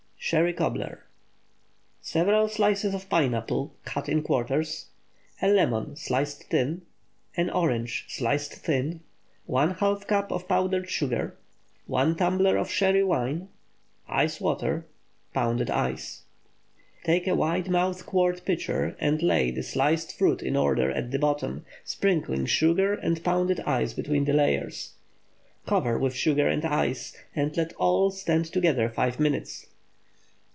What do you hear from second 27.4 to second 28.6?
let all stand